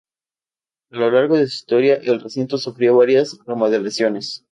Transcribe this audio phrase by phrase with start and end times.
[0.89, 4.43] A lo largo de su historia el recinto sufrió varias remodelaciones.